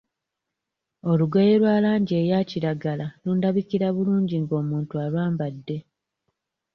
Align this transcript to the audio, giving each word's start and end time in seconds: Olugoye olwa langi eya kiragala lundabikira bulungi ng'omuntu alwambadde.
Olugoye 1.11 1.51
olwa 1.57 1.75
langi 1.85 2.13
eya 2.21 2.39
kiragala 2.49 3.07
lundabikira 3.23 3.87
bulungi 3.95 4.35
ng'omuntu 4.43 4.93
alwambadde. 5.03 5.77